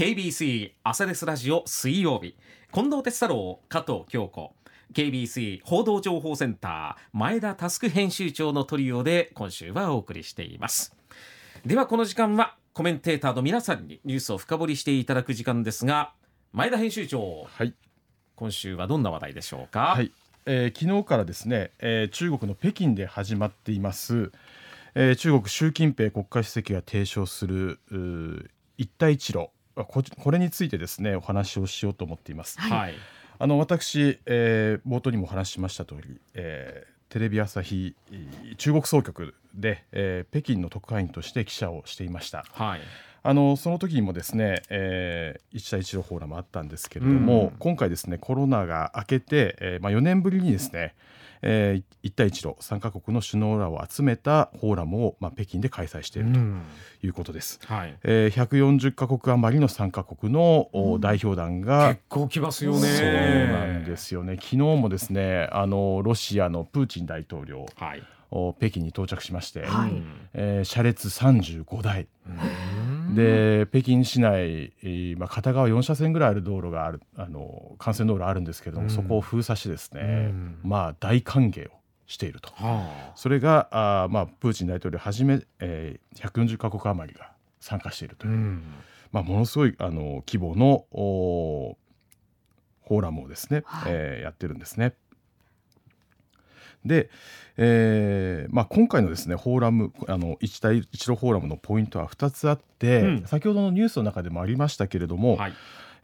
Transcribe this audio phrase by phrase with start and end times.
[0.00, 2.34] KBC 朝レスラジオ水曜日。
[2.72, 4.54] 近藤哲太郎加藤京子。
[4.94, 10.96] KBC 報道情報センター前田タスク編集長のトリオで今週はお送りしています。
[11.66, 16.14] ではこの時間はコメンテーターの皆さんにニュースを深掘りしていただく時間ですが
[16.54, 17.74] 前田編集長、はい、
[18.36, 20.10] 今週はどんな話題でしょうか、はい。
[20.46, 24.32] えー、昨日からですね、えー、中国の北京で始まっています、
[24.94, 29.50] えー、中国習近平国家主席が提唱する一帯一路
[29.84, 32.60] ここれについてですねお話をしようと思っています。
[32.60, 32.94] はい、
[33.38, 37.94] あの私、えー、冒頭にもお話ししました通り、えー、テレビ朝日
[38.56, 42.44] 中国総局で、えー、北京の特派員として記者をしていました。
[42.52, 42.80] はい
[43.22, 50.94] あのその時にもですね、えー、一帯一路フォーラムあったんですけれども、うん、今回ですねコロナが明けて、えーまあ、4年ぶりにですね、
[51.42, 56.38] えー、一帯一路3カ国の首脳らを集めたフォーラムを、まあ、北京で開催していると
[57.06, 57.60] いうことです。
[57.68, 57.96] うん、はい。
[58.02, 62.78] えー、140カ国余りの3カ国の、うん、代表団が結構来ますよね。
[62.80, 64.36] そうなんですよね。
[64.36, 68.02] 昨日もですねあのロシアのプーチン大統領、はい。
[68.30, 70.02] 北京に到着しまして、はい。
[70.34, 72.06] えー、車列35台
[73.14, 74.72] で北京市内、
[75.16, 81.72] まあ、片側4車線ぐらいある道路があるあの幹線道路あるんですけれども、そこを封鎖してですね、まあ、大歓迎を
[82.06, 82.50] していると、
[83.14, 87.30] それがあ、まあ、プーチン大統領はじめ、えー、140か国余りが
[87.60, 88.60] 参加しているという、
[89.12, 94.94] まあ、ものすごいあの規模のフォーラムをですね、はい、えー、やってるんですね。
[96.84, 97.10] で、
[97.56, 105.52] えーまあ、今回のですねフォーラムあの一帯一路フォーラムのポイントは2つあって、うん、先ほどのニュースの中でもありましたけれども、はい、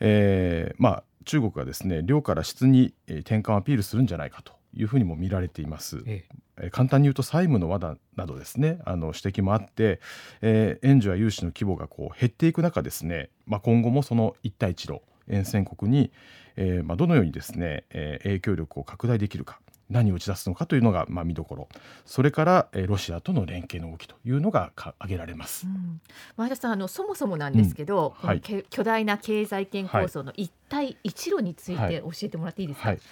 [0.00, 6.02] えー、まあ、中国がですね量から質に転換をアピールするんじゃないかというふうにも見られています。
[6.06, 6.24] え
[6.58, 10.00] え、簡単に言うと債務の罠などですねあの指摘もあって、
[10.42, 16.12] えー、援助や融資の規模がこう減っていく中ですね、まあ、今後もその一帯一路沿線国に、
[16.56, 21.68] えーまあ、どのようにですね、えー、影響力を拡大できるか何を打ち出すのかというのがまあ見どころ。
[22.04, 26.00] それから、えー、ロシアとの連携の動きというのが挙げられます、うん、
[26.36, 28.28] 前田さんあのそもそもなんですけど、うん。
[28.28, 32.96] はい、巨大な経済圏構想の一帯一路について教えてもらっていいですか、はい。
[32.96, 33.04] はい、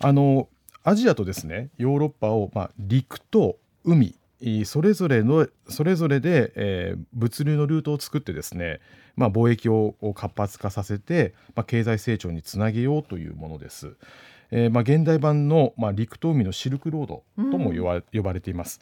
[0.00, 0.48] あの
[0.82, 4.14] アジアとですねヨーロッパを、まあ、陸と海
[4.64, 8.80] それぞれのそれぞれで、えー、物流のルートを作ってですね、
[9.16, 13.96] まあ、貿易を活発化させて、まあ、経済成長につなげようというものです。
[14.50, 18.80] えーまあ、現代版の、まあ、陸と海のシルクロードとも呼ば,、呼ばれています。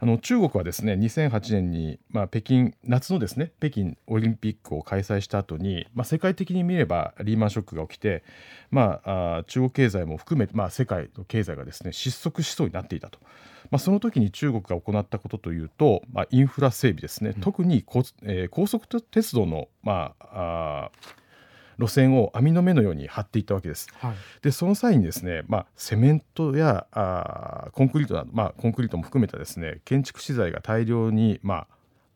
[0.00, 8.22] あの中国はですね2008年に、まあ、北京夏のですね北京オリンピックを開催した後に、まあ、世界的に見ればリーマンショックが起きて、
[8.70, 13.18] まあ、あ中国経済も含め、まあ、世界の経済がですね失速しそうになっていたと。
[13.70, 20.90] まあ、その時に中国が行ったことというと、まあ、インフラ整備ですね、うん、特に高,、えー、高速鉄道の、まあ、あ
[21.78, 23.88] 路線を網の目のように張っていったわけです。
[23.98, 31.66] はい、でその際にですね、まあ、セメントやあコンクリートなど、まあ、コンクリートも含めたですね建築資材が大量に、まあ、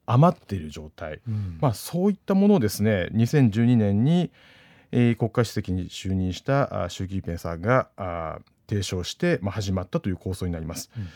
[0.06, 4.30] 余っている状態、うん、まあ、そういったものをですね2012年に、
[4.92, 10.90] えー、国家主席に就任したあ習近平さんがあ提唱して、まあ、始まったという構想になります。
[10.96, 11.08] うん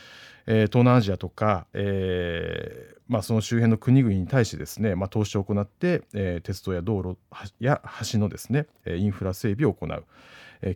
[0.47, 7.17] えー、東南アジアとか、えーまあ、その周辺の国々に対してですね、まあ、投資を行って、えー、鉄道や道路
[7.61, 7.83] や
[8.13, 10.05] 橋のですねインフラ整備を行う。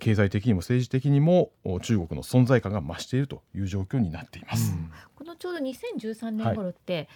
[0.01, 4.73] 経済的にも政治的にも中国の存在感が増しているという状況になっています。
[4.73, 7.09] うん、このちょうど2013年頃って、はい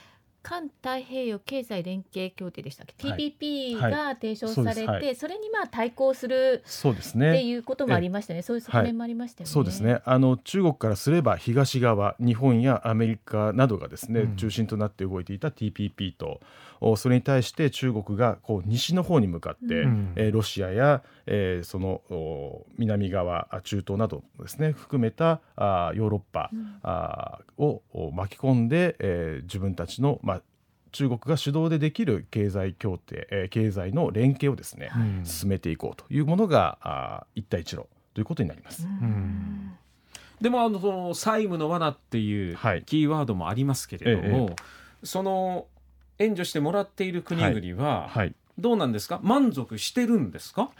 [0.43, 7.31] 環太平洋経済連携協定でしたっけ、はい、TPP が提唱されて、はい、それにまあ対抗するそうですね。
[7.31, 9.53] っていうこともありましたね、そういう側面もありましたよね。
[9.53, 10.01] そうですね。
[10.05, 16.41] あの中国からすれば東側、日本やアメリカなどがですね、うん、中心となって動いていた TPP と、
[16.97, 22.01] それに対して中国がこう西の方に向かって、うん、えー、ロシアや、えー、その
[22.79, 27.83] 南側、中東などですね含めたあヨーロッパ、うん、あを
[28.15, 30.40] 巻き込んで、えー、自分たちの、まあ、
[30.93, 38.87] 中国が主導でできる経済協定、えー、経済の連携をですね、うん、進めていこうというものがあ一帯一路ということになります。
[38.87, 39.73] うん。
[40.41, 42.57] でもあのその債務の罠っていう
[42.87, 44.57] キーワードもありますけれども、はいええ、
[45.05, 45.67] その
[46.19, 49.21] 援助してもらっている国々は、はい、どうなんですか？
[49.23, 50.71] 満足してるんですか？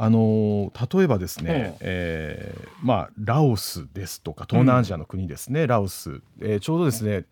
[0.00, 7.24] あの例えばですね、えー、まあ、ラオスですとか東南アジアの国ですね、うん、ラオス、えー、ちょうどですね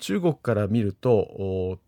[0.00, 1.78] 中国から見ると、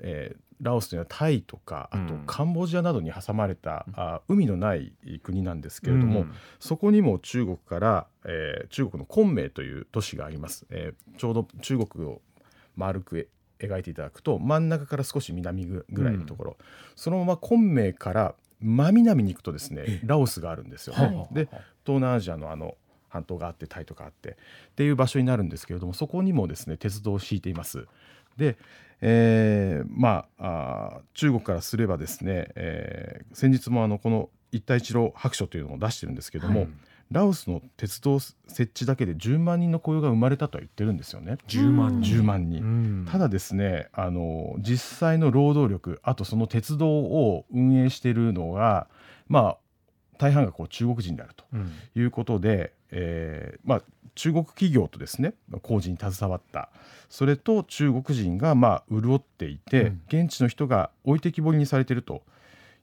[0.00, 4.92] えー、ラオスというのはタイとかあとカンボジアなどに挟まれた、うん、あ海のない
[5.22, 12.22] 国なんですけれども、うん、そこにも中国から、えー、中国の昆明という都市があります、えー、ちょうど中国を
[12.76, 13.28] 丸く
[13.58, 21.34] 描いていただくと真ん中から少し南ぐらいのところ、うん、そのまま昆明から、真南に行くとですねラオスがあるんですよ、はい。
[21.34, 21.48] で
[21.84, 22.76] 東南アジアのあの
[23.12, 24.34] 半島があってタイとかあってっ
[24.74, 27.86] ていう場所になるんですけれどもそこにもですね鉄道を敷いています。
[28.36, 28.56] で、
[29.00, 36.68] えーまああー中国からすればですね、えー先日もあのこの一帯一路白書というのを出してるんですけども、はい
[37.10, 41.36] ラオスの鉄道設置だけで10万人の雇用が生まれたとは言ってるんですよね。
[41.46, 48.88] 10万人10万人、うんただですねあの実際の労働力あとその鉄道を運営しているのが
[49.28, 49.56] まあ
[50.22, 51.72] 大半がこう中国人であるとうん。
[51.96, 53.82] いうことで、えーまあ、
[54.14, 56.70] 中国企業とですね工事に携わった。
[57.08, 60.02] それと中国人がまあ潤っていて、うん。
[60.06, 62.22] 現地の人が置いてきぼりにされていると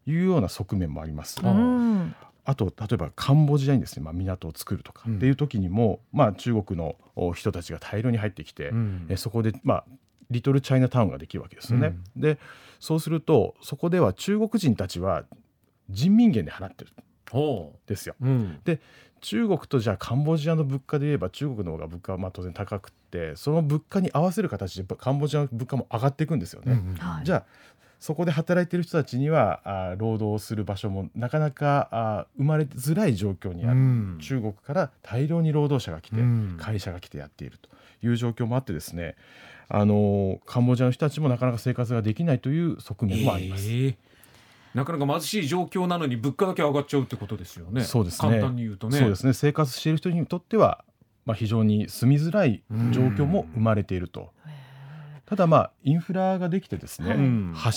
[0.06, 1.39] いうような側面もあります。
[1.41, 2.15] あうん
[2.45, 5.15] あと例えばカンボジアにですね、まあ、港を作るとかうん。
[5.18, 9.06] っていう時にも、まあ、中国のお人たちが大量に入ってきて、うん。
[9.07, 9.83] えそこで、まあ、
[10.30, 11.95] リトルチャイナタウンができるわけですよね。
[12.15, 12.38] で
[12.80, 15.24] そうするとそこでは中国人たちは
[15.89, 16.91] 人民元で払ってる
[17.88, 18.16] ですよ。
[18.22, 18.60] ううん
[19.22, 26.74] 中国とじゃあカンボジアの物価で言えば中国の方が物価はまあ当然高くってその物価に合わせる形でやっぱカンボジアの物価も上がっていくんですよね。
[26.74, 27.26] うんはい。
[27.26, 27.46] じゃあ
[28.00, 34.18] そこで働いてる人たちにはあー労働する場所もなかなかあー生まれづらい状況にある、うん。
[34.22, 36.58] 中国から大量に労働者が来て、うん。
[36.58, 37.70] 会社が来てやっていると
[38.02, 39.16] いう状況もあってですね
[39.68, 43.70] あのーカンボジアの人たちもなかなか生活ができないという側面もあります。
[43.70, 43.98] ええ
[44.74, 47.83] なかなか貧しい状況なのに物価だけ上がっちゃうってことですよね。
[47.83, 48.30] そうですね。
[48.30, 49.00] 簡単に言うとね。
[49.00, 49.33] そうですね。
[49.33, 50.83] 生活している人にとっては、
[51.25, 54.31] まあ、非常に住みづらい状況も生まれていると。
[55.25, 57.16] ただまあインフラができてですね、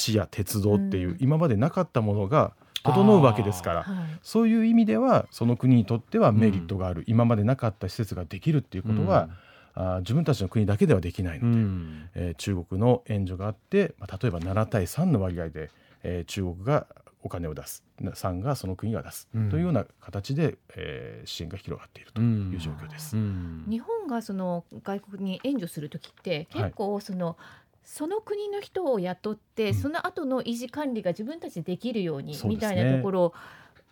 [0.07, 1.17] 橋や鉄道っていう、うん。
[1.21, 4.19] 今までなかったものが整うわけですからはい。
[4.23, 9.29] そういう意味ではその国にとってはメリットがある、今までなかった施設ができるっていうことは、
[9.75, 12.09] あー自分たちの国だけではできないので、うん。
[12.15, 15.71] えー中国の援助があって、まあ、例えば7対3の割合で、
[16.03, 16.87] えー中国が
[17.25, 17.85] お金を出す。
[18.01, 19.49] 3がその国が出す、うん。
[19.49, 23.17] というような形で、えー支援が広がっているという状況です。
[23.17, 23.65] うん。
[23.69, 27.37] 日本がその外国に援助する時って結構その、
[27.85, 29.75] その国の人を雇って、うん。
[29.75, 33.35] その後の維持管理が自分たちでできるようにみたいなところを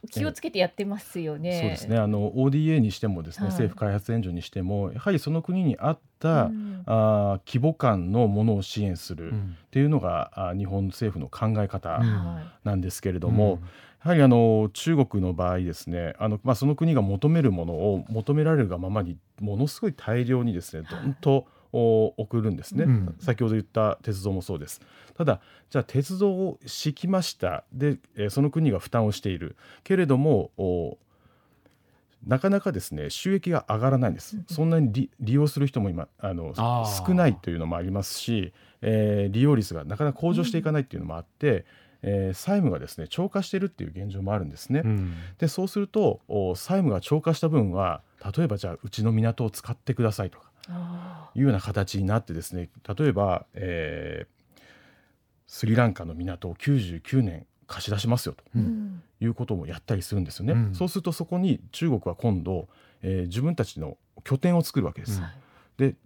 [0.09, 1.61] 気をつけてやってますよね。
[1.61, 1.99] そうですね。
[1.99, 3.53] あの ODA にしてもですね、はい。
[3.53, 6.83] 政府開発援助にしてもやはりその国に合った、うん。
[6.87, 9.57] あー規模感のものを支援するっうん。
[9.71, 12.15] ていうのが、あー日本政府の考え方うん。
[12.15, 13.61] はなんですけれども、
[14.05, 23.15] やはりあの中国の場合ですねあの、まあ、その国が求めるものを求められるがままにものすごい大量にですねどんとお送るんですね、うん。
[23.21, 24.81] 先ほど言った鉄道もそうです。
[25.15, 25.41] ただ
[25.71, 27.65] じゃあ鉄道を敷きました。
[27.73, 29.57] で、えーその国が負担をしている。
[29.85, 30.99] けれどもお
[32.27, 38.53] なかなかですね収益が上がらないんです、そんなに利利用する人も今あの少ないというのもありますし、
[38.83, 41.65] えー利用率がなかなか向上していかないっていうのもあって、
[42.03, 44.83] えー債務がですね超過しているっていう現状もあるんですね。
[44.85, 45.15] うん。
[45.39, 48.03] でそうするとお債務が超過した分は
[48.37, 50.50] 例えばじゃあうちの港を使ってくださいとか
[51.35, 52.69] いうような形になってですね
[52.99, 54.41] 例えば、えー
[55.53, 58.45] スリランカの港を99年貸し出しますよと
[59.21, 60.53] いうこともやったりするんですよね。
[60.53, 62.69] うんそうするとそこに中国は今度、
[63.03, 65.21] えー自分たちの拠点を作るわけです。
[65.21, 65.27] うん
[65.77, 65.97] で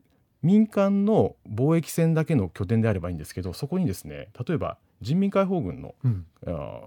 [0.42, 6.26] 民間の貿易船だけの拠点であればいいんですけどそこにですね例えば人民解放軍のうん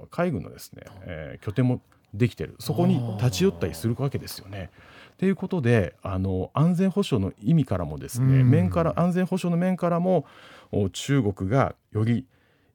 [0.10, 1.82] 海軍のですね、えー拠点も
[2.14, 4.72] できてるそこに立ち寄ったりするわけですよね。
[5.18, 8.50] ということであの安全保障の意味からもですね、うん。
[8.50, 10.26] 面から安全保障の面からも
[10.72, 12.26] お中国がより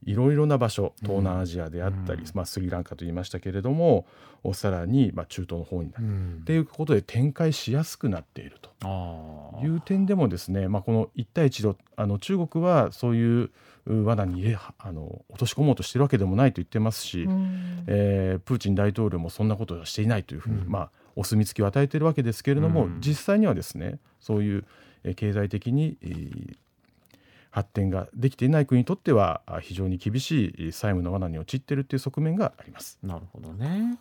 [0.05, 2.29] いろいろな場所東南アジアであったり、うん。
[2.35, 4.07] まあ、スリランカと言いましたけれども
[4.43, 6.39] おさらに、まあ、中東の方になる、うん。
[6.43, 8.71] っていうことで展開しやすくなっていると。
[9.63, 13.51] いう点でもですね、まあ、この一帯一路あの中国はそういう
[13.87, 17.85] う罠にあの落とし込もうとしてるわけでもないと言ってますし、うん。
[17.87, 20.69] えープーチン大統領もそんなことはしていないというふうに、うん。
[20.69, 24.65] まあ、お墨付きを与えているわけですけれども、うん実際にはですねそういう
[25.05, 26.57] えー経済的に、えー
[27.55, 32.99] 発展ができていない国にとってはあ非常に厳しいえー債務の罠に陥っているという側面があります。
[33.03, 33.99] なるほどね。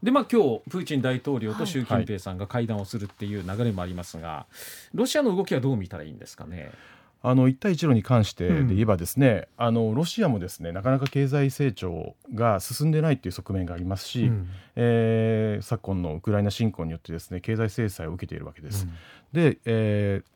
[0.00, 4.46] でまあ今日プーチン大統領と習近平さんが会談をするっていう流れもありますが、
[4.92, 6.70] ロシアの動きはどう見たらいいんですかね？
[7.26, 14.48] あの一帯一路に関してで言えばですね、あのロシアもですねなかなか経済成長が進んでないっていう側面がありますし、うん。
[14.76, 18.84] えー昨今のウクライナ侵攻によってですね経済制裁を受けているわけです。
[18.84, 18.92] うん。
[19.32, 20.30] で、えー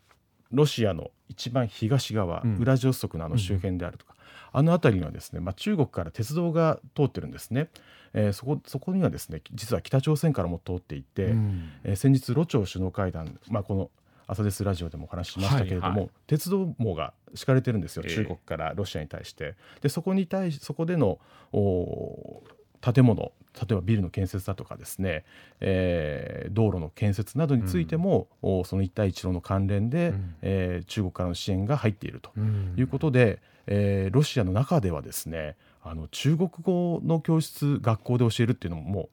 [0.51, 2.57] ロシアの一番東側、うん。
[2.57, 4.15] ウラジオストクのあの周辺であるとか、
[4.51, 7.69] あの辺りにはですね、まあ、中国から鉄道が通ってるんですね。
[8.15, 11.71] えーそこそこにはですね実は北朝鮮からも通っていて、うん。
[11.85, 13.91] えー先日ロ朝首脳会談、まあ、この
[14.29, 16.11] 朝ですラジオでもお話ししましたけれども、はいはい。
[16.27, 18.15] 鉄道網が敷かれてるんですよ、ええ。
[18.15, 19.55] 中国からロシアに対して。
[19.81, 21.19] でそこに対しそこでの
[21.53, 22.43] お
[22.81, 25.25] 建物例えばビルの建設だとかですね、
[25.61, 32.31] えー、道路の建設などについても、うん、その一帯一路の関連で、うん、えー、中国からの支援が入っていると。
[32.77, 39.09] いうことで、うん、えー、ロシアの中ではですねあの中国語の教室学校で教えるっていうのもも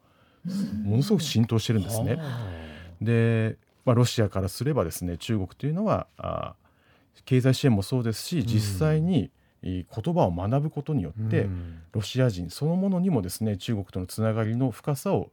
[0.46, 2.20] うものすごく浸透してるんですね。
[3.02, 6.56] で、まあ、ロシアからすればですね中国というのはあ
[7.24, 9.32] 経済支援もそうですし実際に、
[9.64, 11.48] 言葉を学ぶことによって、
[11.92, 15.32] ロシア人そのものにもですね中国とのつながりの深さを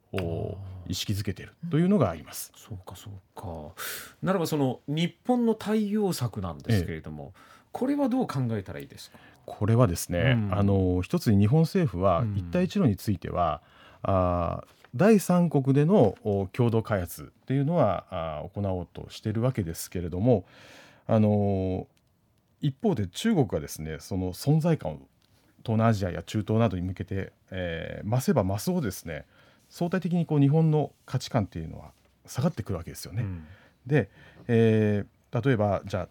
[0.86, 2.50] 意識づけているというのがあります。
[2.56, 3.74] そうかそうか。
[4.22, 9.18] ならばその日本の対応策なんですけれども、ええ、これはどう考えたらいいですか？
[9.44, 13.60] これはですね、うん、あの一つに日本政府は一帯一路については、
[14.04, 14.64] うん、あ
[14.94, 16.16] 第三国での
[16.52, 20.44] 共同開発っていうのはあ行おうとしているわけですけれども、
[21.06, 21.86] あの
[22.60, 24.94] 一方で中国がですねその存在感を
[25.64, 29.24] 東南アジアや中東などに向けて、えー、増せば増すほどですね
[29.70, 31.92] 相対的にこう日本の価値観っていうのは
[32.26, 33.22] 下がってくるわけですよね。
[33.22, 33.46] うん、
[33.86, 34.10] で、
[34.46, 36.08] えー、例えばじゃあ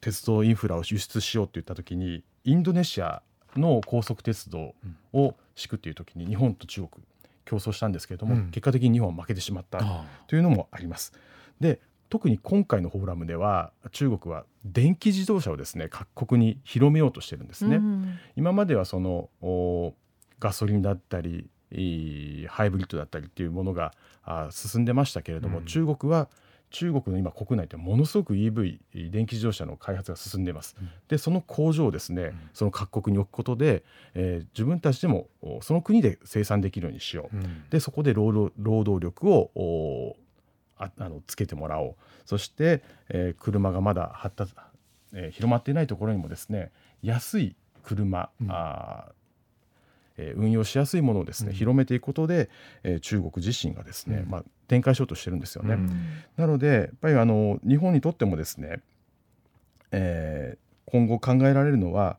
[0.00, 3.22] 鉄道インフラを輸出しようって言った時にインドネシア
[3.56, 4.74] の高速鉄道
[5.12, 7.06] を敷くっていう時に日本と中国
[7.44, 9.80] 競争したんですけれども、うん、結果的に日本は負けてしまった
[10.26, 11.12] というのもあります。
[11.60, 17.76] で特に今回のフォーラムでは中国は電気自動車をですね各国に広めようとしてるんですね。
[17.76, 19.30] うん、今まではその
[20.38, 21.48] ガソリンだったり
[22.48, 23.92] ハイブリッドだったりっていうものが
[24.50, 26.28] 進んでましたけれども、うん、中国は
[26.74, 30.74] 中国の今国内ってものすごく EV 電気自動車の開発が進んでいます。
[30.76, 35.28] うん、でその工場をですね、その各国に置くことで、えー、自分たちでも
[35.62, 37.70] その国で生産できるようにしよう。
[37.70, 40.16] でそこで労働労働力を
[40.76, 41.94] ああのつけてもらおう。
[42.26, 44.54] そして、えー、車がまだ発達、
[45.12, 47.54] えー、広まっていないところにもですね安い
[47.84, 49.12] 車、うん、あ
[50.16, 52.48] えー、運用しやすいものをですね、うん、広めていくことで、
[52.82, 55.74] えー、中国自身がですね、うん、まあ、展開しようとしてるんですよね。
[55.74, 55.90] うん、
[56.36, 58.80] なのでやっぱりあの日本にとってもですね、
[59.90, 62.18] えー、今後考えられるのは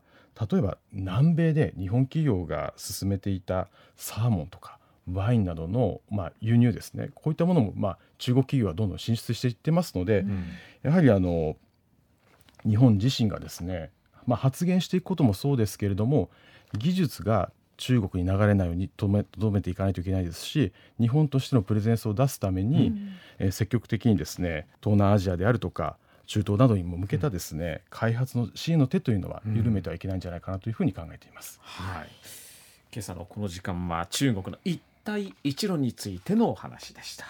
[0.50, 4.78] 例えば南米で日本企業が進めていたサーモンとか
[5.10, 10.44] ワインなどの、まあ、輸入ですねこういったものも、まあ、中国企業はどんどん進出していってますので、うん、
[10.82, 11.56] やはりあの
[12.68, 13.90] 日本自身がですね、
[14.26, 16.28] まあ、発言していくこともそうですけれども
[16.76, 31.60] 技術が中国に流れないようにとめとめていかないといけないですし日本としてのプレゼンスを出すために、うん、えー、積極的にですね東南アジアであるとか中東などにも向けたですね、うん、開発の支援の手というのは緩めてはいけないんじゃないかなというふうに考えています。
[31.62, 32.08] はい、
[32.92, 37.26] 今朝のこの時間は中国の一帯一路についてのお話でした。